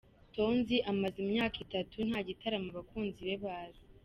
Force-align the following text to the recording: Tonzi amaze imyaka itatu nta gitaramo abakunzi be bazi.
Tonzi 0.35 0.75
amaze 0.91 1.17
imyaka 1.25 1.57
itatu 1.65 1.95
nta 2.09 2.19
gitaramo 2.27 2.67
abakunzi 2.73 3.19
be 3.27 3.35
bazi. 3.43 3.83